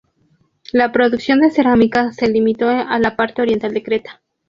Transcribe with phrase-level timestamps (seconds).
[0.73, 4.23] La producción de cerámica se limitó a la parte oriental de Creta.